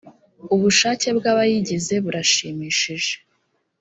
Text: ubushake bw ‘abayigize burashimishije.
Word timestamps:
ubushake 0.55 1.07
bw 1.17 1.23
‘abayigize 1.31 1.95
burashimishije. 2.03 3.13